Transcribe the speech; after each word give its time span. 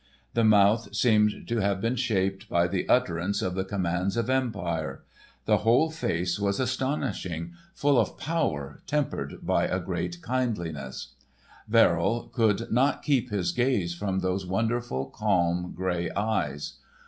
The 0.33 0.43
mouth 0.43 0.95
seemed 0.95 1.47
to 1.47 1.59
have 1.59 1.79
been 1.79 1.95
shaped 1.95 2.49
by 2.49 2.67
the 2.67 2.89
utterance 2.89 3.43
of 3.43 3.53
the 3.53 3.63
commands 3.63 4.17
of 4.17 4.31
Empire. 4.31 5.03
The 5.45 5.57
whole 5.59 5.91
face 5.91 6.39
was 6.39 6.59
astonishing, 6.59 7.53
full 7.75 7.99
of 7.99 8.17
power 8.17 8.81
tempered 8.87 9.45
by 9.45 9.65
a 9.65 9.79
great 9.79 10.23
kindliness. 10.25 11.13
Verrill 11.67 12.29
could 12.29 12.71
not 12.71 13.03
keep 13.03 13.29
his 13.29 13.51
gaze 13.51 13.93
from 13.93 14.21
those 14.21 14.43
wonderful, 14.43 15.05
calm 15.05 15.71
grey 15.75 16.09
eyes. 16.09 16.79